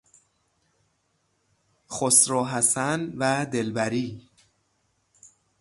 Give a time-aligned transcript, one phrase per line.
[1.89, 4.29] خسرو حسن و دلبری